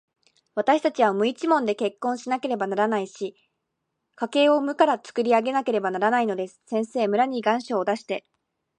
[0.55, 3.35] わたしたちは無一文で結婚しなければならないし、
[4.15, 6.59] 家計を無からつくり上げなければならないのです。
[6.65, 8.25] 先生、村に願書を出して、